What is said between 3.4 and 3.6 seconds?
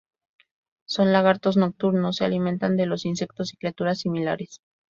y